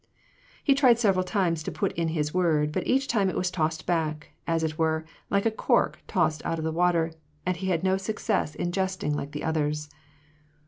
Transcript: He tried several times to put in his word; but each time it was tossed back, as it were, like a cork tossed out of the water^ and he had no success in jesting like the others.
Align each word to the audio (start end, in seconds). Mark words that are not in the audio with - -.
He 0.63 0.73
tried 0.73 0.97
several 0.97 1.23
times 1.23 1.61
to 1.61 1.71
put 1.71 1.91
in 1.91 2.07
his 2.07 2.33
word; 2.33 2.71
but 2.71 2.87
each 2.87 3.07
time 3.07 3.29
it 3.29 3.35
was 3.35 3.51
tossed 3.51 3.85
back, 3.85 4.31
as 4.47 4.63
it 4.63 4.75
were, 4.79 5.05
like 5.29 5.45
a 5.45 5.51
cork 5.51 6.01
tossed 6.07 6.43
out 6.43 6.57
of 6.57 6.63
the 6.65 6.73
water^ 6.73 7.13
and 7.45 7.55
he 7.55 7.67
had 7.67 7.83
no 7.83 7.97
success 7.97 8.55
in 8.55 8.71
jesting 8.71 9.15
like 9.15 9.31
the 9.31 9.43
others. 9.43 9.91